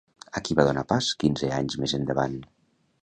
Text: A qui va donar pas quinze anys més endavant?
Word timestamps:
A 0.39 0.41
qui 0.47 0.55
va 0.59 0.65
donar 0.67 0.83
pas 0.93 1.09
quinze 1.25 1.51
anys 1.59 1.77
més 1.83 1.97
endavant? 1.99 2.39